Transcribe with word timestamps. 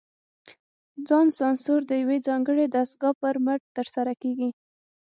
ځان 1.07 1.27
سانسور 1.39 1.81
د 1.87 1.91
یوې 2.01 2.17
ځانګړې 2.27 2.65
دستګاه 2.75 3.13
پر 3.21 3.35
مټ 3.45 3.61
ترسره 3.75 4.13
کېږي. 4.21 4.49